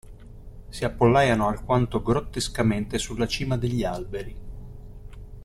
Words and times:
Si 0.69 0.83
appollaiano 0.83 1.47
alquanto 1.47 2.01
grottescamente 2.01 2.97
sulla 2.97 3.27
cima 3.27 3.55
degli 3.55 3.83
alberi. 3.83 4.35